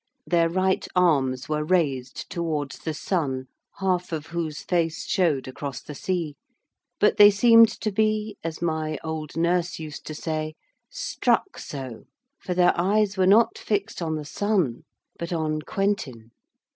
[0.25, 3.45] Their right arms were raised towards the sun,
[3.77, 6.33] half of whose face showed across the sea
[6.99, 10.55] but they seemed to be, as my old nurse used to say,
[10.89, 12.05] 'struck so,'
[12.39, 14.85] for their eyes were not fixed on the sun,
[15.19, 16.31] but on Quentin.